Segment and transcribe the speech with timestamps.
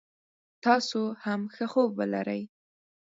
[0.65, 2.41] تاسو هم ښه خوب ولری